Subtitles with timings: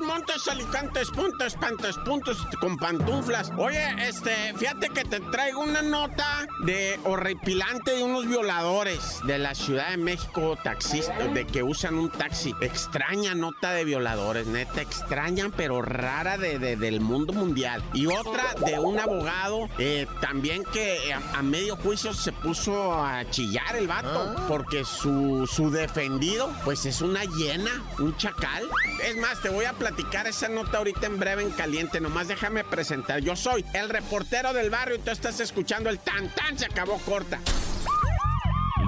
[0.00, 3.50] Montes, alicantes, puntos, pantes, puntos con pantuflas.
[3.56, 9.54] Oye, este, fíjate que te traigo una nota de horripilante de unos violadores de la
[9.54, 12.54] Ciudad de México, taxistas, de que usan un taxi.
[12.60, 17.82] Extraña nota de violadores, neta, extraña, pero rara de, de- del mundo mundial.
[17.92, 23.28] Y otra de un abogado eh, también que a, a medio juicio se puso a
[23.30, 28.68] chillar el vato, porque su, su defendido, pues es una hiena, un chacal.
[29.04, 29.87] Es más, te voy a platicar
[30.26, 32.00] esa nota ahorita en breve, en caliente.
[32.00, 33.20] Nomás déjame presentar.
[33.20, 36.58] Yo soy el reportero del barrio y tú estás escuchando el tan tan.
[36.58, 37.40] Se acabó corta.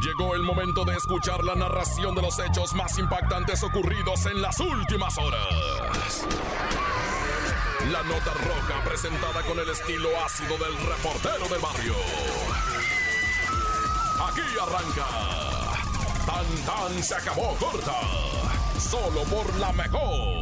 [0.03, 4.59] Llegó el momento de escuchar la narración de los hechos más impactantes ocurridos en las
[4.61, 6.27] últimas horas.
[7.91, 11.95] La nota roja presentada con el estilo ácido del reportero del barrio.
[14.29, 15.07] Aquí arranca.
[16.27, 18.60] Tan tan se acabó corta.
[18.81, 20.41] Solo por la mejor.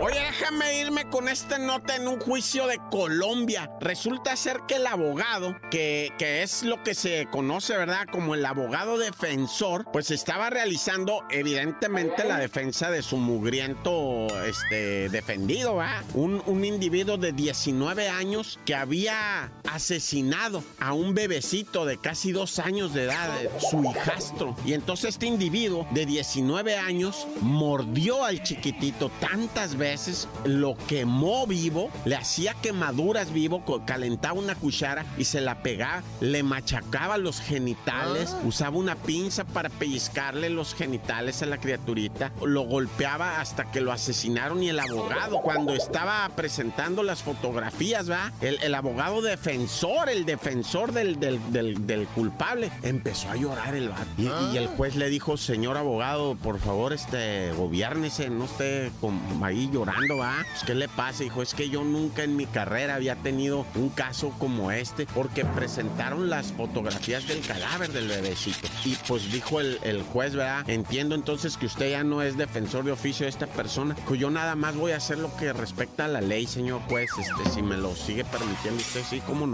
[0.00, 3.70] Oye, déjame irme con esta nota en un juicio de Colombia.
[3.80, 8.06] Resulta ser que el abogado, que, que es lo que se conoce, ¿verdad?
[8.10, 15.76] Como el abogado defensor, pues estaba realizando evidentemente la defensa de su mugriento este, defendido,
[15.76, 16.02] ¿verdad?
[16.14, 22.58] Un, un individuo de 19 años que había asesinado a un bebecito de casi dos
[22.58, 24.56] años de edad, eh, su hijastro.
[24.66, 31.90] Y entonces este individuo de 19 años mordió al chiquitito tantas veces, lo quemó vivo,
[32.04, 38.34] le hacía quemaduras vivo, calentaba una cuchara y se la pegaba, le machacaba los genitales,
[38.44, 43.92] usaba una pinza para pellizcarle los genitales a la criaturita, lo golpeaba hasta que lo
[43.92, 48.32] asesinaron y el abogado, cuando estaba presentando las fotografías, ¿va?
[48.40, 49.22] El, el abogado
[49.66, 54.06] defensor, el defensor del, del- del- culpable, empezó a llorar el vato.
[54.16, 58.92] Y, el juez le dijo, señor abogado, por favor, este, gobiérnese, no esté
[59.42, 60.36] ahí llorando, ¿va?
[60.52, 61.24] Pues, ¿qué le pasa?
[61.24, 65.44] Dijo, es que yo nunca en mi carrera había tenido un caso como este, porque
[65.44, 68.68] presentaron las fotografías del cadáver del bebecito.
[68.84, 70.68] Y pues dijo el, el juez, ¿verdad?
[70.70, 73.96] Entiendo entonces que usted ya no es defensor de oficio de esta persona.
[74.06, 77.10] Pues yo nada más voy a hacer lo que respecta a la ley, señor juez.
[77.18, 79.45] Este, si me lo sigue permitiendo usted, sí, cómo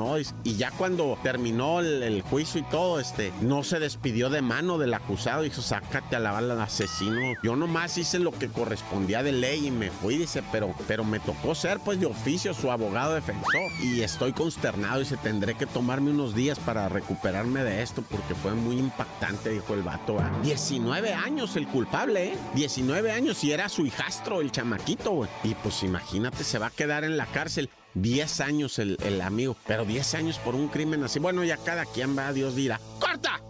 [0.45, 4.95] Y ya cuando terminó el, juicio y todo, este, no se despidió de mano del
[4.95, 5.43] acusado.
[5.43, 7.35] Dijo, sácate a la bala al asesino.
[7.43, 11.21] Yo nomás hice lo que correspondía de ley y me fui, dice, pero, pero me
[11.21, 13.61] tocó ser pues de oficio su abogado defensor.
[13.83, 18.55] Y estoy consternado, dice, tendré que tomarme unos días para recuperarme de esto porque fue
[18.55, 20.15] muy impactante, dijo el vato.
[20.15, 20.31] ¿va?
[20.43, 22.39] 19 años el culpable, ¿eh?
[22.55, 25.29] 19 años y era su hijastro, el chamaquito.
[25.45, 27.69] Y pues imagínate, se va a quedar en la cárcel.
[27.95, 31.19] 10 años el, el amigo, pero 10 años por un crimen así.
[31.19, 32.81] Bueno, ya cada quien va, Dios dirá.
[33.01, 33.41] ¡Corta!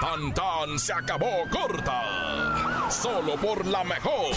[0.00, 2.90] Tan tan se acabó corta.
[2.90, 4.34] Solo por la mejor.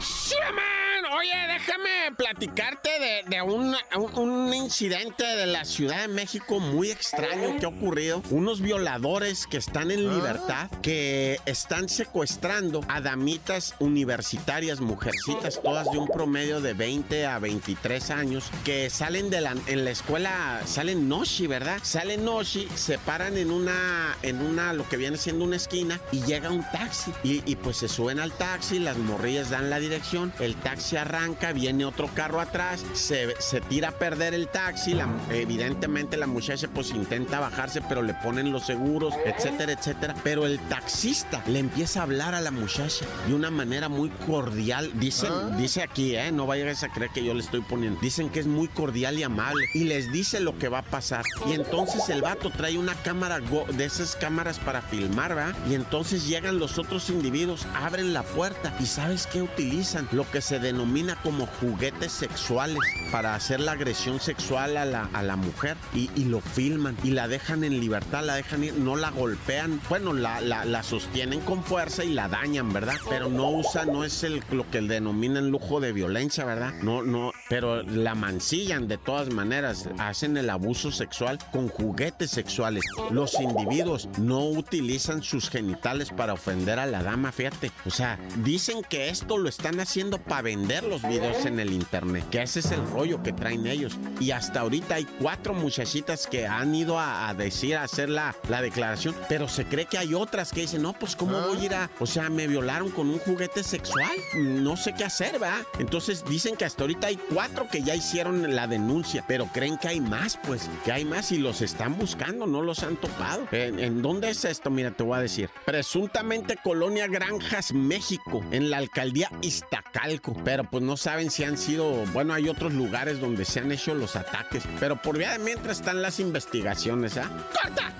[0.00, 0.79] Sí, man.
[1.20, 3.76] Oye, déjame platicarte de, de un,
[4.14, 8.22] un- incidente de la Ciudad de México muy extraño que ha ocurrido.
[8.30, 15.98] Unos violadores que están en libertad, que están secuestrando a damitas universitarias, mujercitas, todas de
[15.98, 21.06] un promedio de 20 a 23 años, que salen de la, en la escuela, salen
[21.08, 21.80] noshi, ¿verdad?
[21.82, 26.22] Salen noshi, se paran en una, en una, lo que viene siendo una esquina, y
[26.22, 27.12] llega un taxi.
[27.24, 31.52] Y, y pues se suben al taxi, las morrillas dan la dirección, el taxi arranca,
[31.52, 36.68] viene otro carro atrás, se, se tira a perder el taxi, la- evidentemente la muchacha
[36.68, 40.14] pues intenta bajarse, pero le ponen los seguros, etcétera, etcétera.
[40.22, 44.90] Pero el taxista le empieza a hablar a la muchacha de una manera muy cordial.
[44.94, 46.30] Dicen, dice aquí, ¿eh?
[46.30, 48.00] No vayas a creer que yo le estoy poniendo.
[48.00, 51.24] Dicen que es muy cordial y amable y les dice lo que va a pasar.
[51.48, 55.52] Y entonces el vato trae una cámara go- de esas cámaras para filmar, ¿va?
[55.68, 60.08] Y entonces llegan los otros individuos, abren la puerta y ¿sabes qué utilizan?
[60.12, 62.78] Lo que se denomina como juguetes sexuales
[63.10, 67.10] para hacer la agresión sexual a la, a la mujer y, y lo filman y
[67.10, 71.40] la dejan en libertad, la dejan ir, no la golpean, bueno, la, la, la sostienen
[71.40, 72.94] con fuerza y la dañan, ¿verdad?
[73.08, 76.74] Pero no usan, no es el, lo que denominan lujo de violencia, ¿verdad?
[76.82, 82.84] No, no, pero la mancillan de todas maneras, hacen el abuso sexual con juguetes sexuales.
[83.10, 87.72] Los individuos no utilizan sus genitales para ofender a la dama, fíjate.
[87.86, 92.24] O sea, dicen que esto lo están haciendo para venderlo, los videos en el internet,
[92.30, 93.96] que ese es el rollo que traen ellos.
[94.18, 98.60] Y hasta ahorita hay cuatro muchachitas que han ido a, decir, a hacer la, la,
[98.60, 101.74] declaración, pero se cree que hay otras que dicen, no, pues cómo voy a ir
[101.74, 105.64] a, o sea, me violaron con un juguete sexual, no sé qué hacer, ¿verdad?
[105.78, 109.88] Entonces dicen que hasta ahorita hay cuatro que ya hicieron la denuncia, pero creen que
[109.88, 113.46] hay más, pues, que hay más y los están buscando, no los han topado.
[113.52, 114.70] ¿En, en dónde es esto?
[114.70, 115.48] Mira, te voy a decir.
[115.64, 122.04] Presuntamente Colonia Granjas, México, en la alcaldía Iztacalco, pero pues no saben si han sido,
[122.12, 125.78] bueno, hay otros lugares donde se han hecho los ataques, pero por vía de mientras
[125.78, 127.30] están las investigaciones, ¿ah?
[127.62, 127.92] ¡Corta!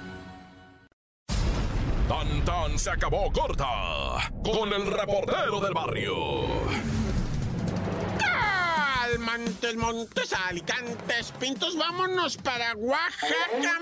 [2.08, 6.14] Tan tan se acabó corta con el reportero del barrio.
[9.18, 13.78] Montes, Montes, Alicantes, Pintos, vámonos para Oaxaca,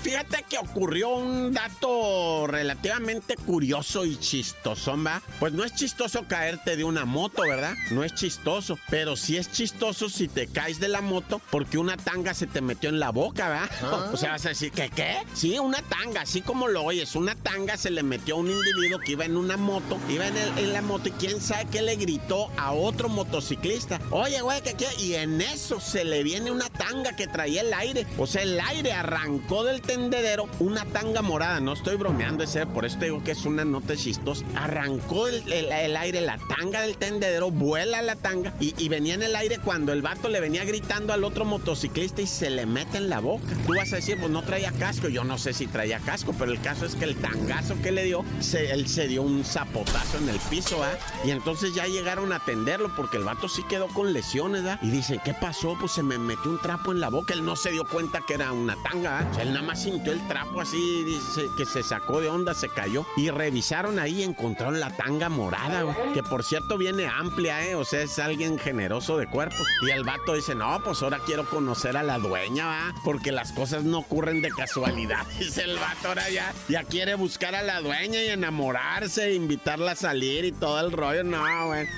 [0.00, 5.20] Fíjate que ocurrió un dato relativamente curioso y chistoso, ¿va?
[5.40, 7.74] Pues no es chistoso caerte de una moto, ¿verdad?
[7.90, 11.96] No es chistoso, pero sí es chistoso si te caes de la moto porque una
[11.96, 13.70] tanga se te metió en la boca, ¿verdad?
[13.82, 14.10] Ah.
[14.12, 15.16] O sea, vas a decir, ¿qué qué?
[15.34, 19.00] Sí, una tanga, así como lo oyes, una tanga se le metió a un individuo
[19.00, 21.96] que iba en una moto, iba en, en la moto y quién sabe qué le
[21.96, 24.00] gritó a otro motociclista.
[24.10, 24.86] Oye, güey, ¿qué qué?
[24.98, 28.06] Y en eso se le viene una tanga que traía el aire.
[28.16, 31.60] O sea, el aire arrancó de el tendedero una tanga morada.
[31.60, 34.44] No estoy bromeando ese, por eso digo que es una nota chistosa.
[34.54, 39.58] Arrancó el, aire, la tanga del tendedero, vuela la tanga y, venía en el aire
[39.58, 43.20] cuando el vato le venía gritando al otro motociclista y se le mete en la
[43.20, 43.46] boca.
[43.66, 45.08] Tú vas a decir, pues no traía casco.
[45.08, 48.04] Yo no sé si traía casco, pero el caso es que el tangazo que le
[48.04, 50.92] dio, él se dio un zapotazo en el piso, ¿ah?
[51.24, 54.78] Y entonces ya llegaron a atenderlo porque el vato sí quedó con lesiones, ¿ah?
[54.82, 55.76] Y dicen, ¿qué pasó?
[55.80, 57.32] Pues se me metió un trapo en la boca.
[57.32, 59.42] Él no se dio cuenta que era una tanga, ¿ah?
[59.52, 63.06] Nada más sintió el trapo así, dice, que se sacó de onda, se cayó.
[63.16, 65.84] Y revisaron ahí y encontraron la tanga morada,
[66.14, 67.74] que por cierto viene amplia, ¿eh?
[67.74, 69.56] O sea, es alguien generoso de cuerpo.
[69.86, 72.94] Y el vato dice, no, pues ahora quiero conocer a la dueña, ¿va?
[73.04, 75.26] Porque las cosas no ocurren de casualidad.
[75.38, 79.96] Dice el vato ahora ya, ya quiere buscar a la dueña y enamorarse, invitarla a
[79.96, 81.24] salir y todo el rollo.
[81.24, 81.88] No, güey.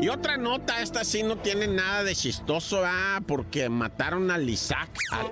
[0.00, 3.20] Y otra nota, esta sí no tiene nada de chistoso, ¿ah?
[3.26, 5.24] Porque mataron a Isaac a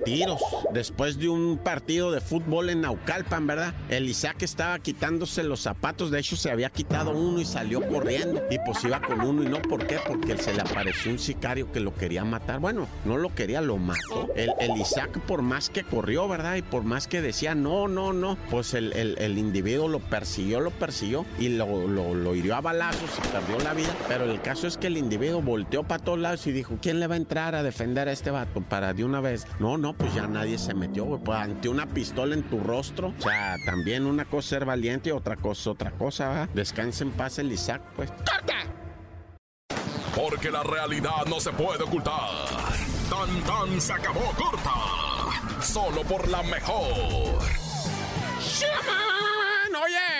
[0.72, 3.74] después de un partido de fútbol en Naucalpan, ¿verdad?
[3.88, 8.42] El Isaac estaba quitándose los zapatos, de hecho se había quitado uno y salió corriendo.
[8.50, 9.98] Y pues iba con uno y no, ¿por qué?
[10.06, 12.60] Porque se le apareció un sicario que lo quería matar.
[12.60, 14.28] Bueno, no lo quería, lo mató.
[14.34, 16.56] El, Isaac por más que corrió, ¿verdad?
[16.56, 21.24] Y por más que decía, no, no, no, pues el, individuo lo persiguió, lo persiguió
[21.38, 23.94] y lo, lo, hirió a balazos y perdió la vida.
[24.08, 27.06] Pero el caso es que el individuo volteó para todos lados y dijo, ¿quién le
[27.06, 29.46] va a entrar a defender a este vato para de una vez?
[29.58, 31.20] No, no, pues ya nadie se metió, güey.
[31.22, 33.14] Pues ante una pistola en tu rostro.
[33.18, 36.48] O sea, también una cosa ser valiente y otra cosa, otra cosa, ¿va?
[36.54, 38.10] Descansa en paz el Isaac, pues.
[38.10, 38.54] ¡Corta!
[40.14, 42.30] Porque la realidad no se puede ocultar.
[43.10, 44.72] Tan tan se acabó corta.
[45.60, 47.38] Solo por la mejor.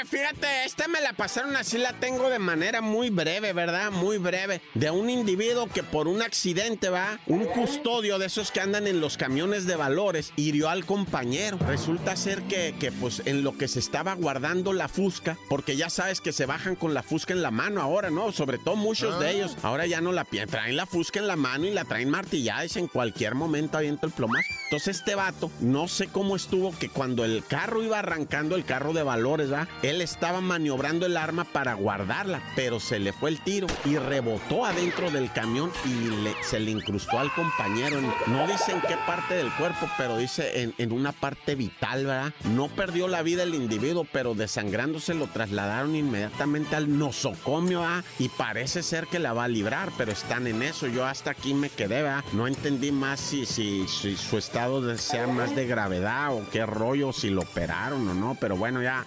[0.07, 3.91] Fíjate, esta me la pasaron así, la tengo de manera muy breve, ¿verdad?
[3.91, 4.61] Muy breve.
[4.75, 9.01] De un individuo que por un accidente, va, un custodio de esos que andan en
[9.01, 11.59] los camiones de valores, hirió al compañero.
[11.67, 15.91] Resulta ser que, que pues en lo que se estaba guardando la fusca, porque ya
[15.91, 18.33] sabes que se bajan con la fusca en la mano ahora, ¿no?
[18.33, 19.31] Sobre todo muchos de ah.
[19.31, 19.57] ellos.
[19.63, 22.79] Ahora ya no la traen la fusca en la mano y la traen martillada y
[22.79, 24.49] en cualquier momento avienta el plomazo.
[24.65, 28.93] Entonces este vato, no sé cómo estuvo que cuando el carro iba arrancando, el carro
[28.93, 29.49] de valores,
[29.83, 34.65] él estaba maniobrando el arma para guardarla, pero se le fue el tiro y rebotó
[34.65, 38.01] adentro del camión y se le incrustó al compañero.
[38.27, 42.33] no dice en qué parte del cuerpo, pero dice en, una parte vital, ¿verdad?
[42.45, 48.03] No perdió la vida el individuo, pero desangrándose lo trasladaron inmediatamente al nosocomio, ¿ah?
[48.19, 50.87] Y parece ser que la va a librar, pero están en eso.
[50.87, 52.25] Yo hasta aquí me quedé, ¿verdad?
[52.33, 57.13] No entendí más si, si, si su estado sea más de gravedad o qué rollo,
[57.13, 59.05] si lo operaron o no, pero bueno, ya.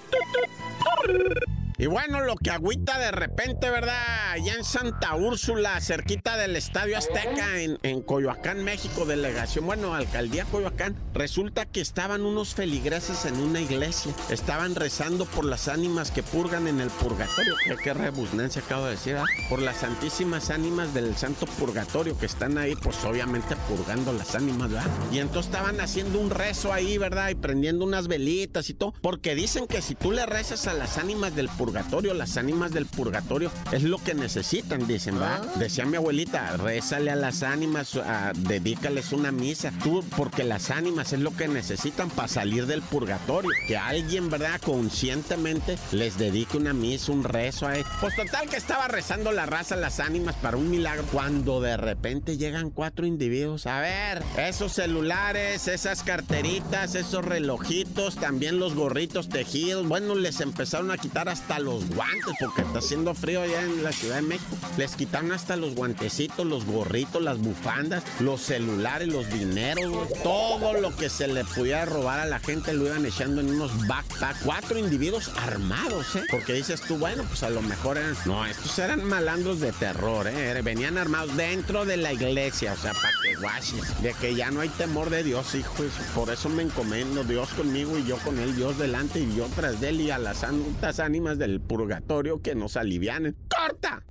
[1.10, 1.49] you
[1.80, 4.32] Y bueno, lo que agüita de repente, ¿verdad?
[4.32, 10.98] Allá en Santa Úrsula, cerquita del Estadio Azteca, en, Coyoacán, México, delegación, bueno, alcaldía Coyoacán,
[11.14, 14.14] resulta que estaban unos feligreses en una iglesia.
[14.30, 17.56] Estaban rezando por las ánimas que purgan en el purgatorio.
[17.64, 19.16] ¿Qué, qué rebusnancia acabo de decir?
[19.16, 19.24] ¿ah?
[19.48, 24.70] Por las santísimas ánimas del santo purgatorio que están ahí, pues obviamente purgando las ánimas,
[24.70, 24.92] ¿verdad?
[25.14, 27.30] Y entonces estaban haciendo un rezo ahí, ¿verdad?
[27.30, 28.94] Y prendiendo unas velitas y todo.
[29.02, 32.16] Porque dicen que si tú le rezas a las ánimas del purgatorio, purgatorio.
[32.16, 35.44] Las ánimas del purgatorio es lo que necesitan, dicen, ¿verdad?
[35.56, 35.60] Ah.
[35.60, 38.00] Decía mi abuelita, rézale a las ánimas,
[38.36, 39.72] dedícales una misa.
[39.84, 43.52] Tú, porque las ánimas es lo que necesitan para salir del purgatorio.
[43.68, 44.60] Que alguien, ¿verdad?
[44.62, 47.86] Conscientemente les dedique una misa, un rezo a él.
[48.02, 51.06] Pues total que estaba rezando la raza, las ánimas para un milagro.
[51.12, 53.68] Cuando de repente llegan cuatro individuos.
[53.68, 59.88] A ver, esos celulares, esas carteritas, esos relojitos, también los gorritos tejidos.
[59.88, 63.92] Bueno, les empezaron a quitar hasta los guantes porque está haciendo frío allá en la
[63.92, 64.58] Ciudad de México.
[64.78, 70.96] Les quitaron hasta los guantecitos, los gorritos, las bufandas, los celulares, los dineros, todo lo
[70.96, 74.42] que se le pudiera robar a la gente lo iban echando en unos backpacks.
[74.44, 76.24] Cuatro individuos armados, ¿eh?
[76.30, 78.16] Porque dices tú, bueno, pues a lo mejor eran.
[78.26, 80.62] No, estos eran malandros de terror, ¿eh?
[80.62, 84.02] Venían armados dentro de la iglesia, o sea, para que guaches.
[84.02, 85.74] De que ya no hay temor de Dios, hijo.
[86.16, 89.80] Por eso me encomendo, Dios conmigo y yo con él, Dios delante y yo tras
[89.80, 93.36] de él y a las santas ánimas del purgatorio que nos alivianen.
[93.50, 94.04] ¡Corta!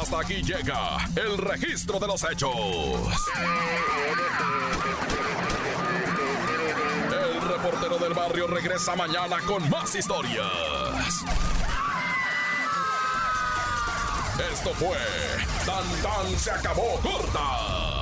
[0.00, 2.54] Hasta aquí llega el registro de los hechos.
[7.10, 11.24] El reportero del barrio regresa mañana con más historias.
[14.52, 14.96] Esto fue
[15.66, 18.01] Tan Tan se acabó corta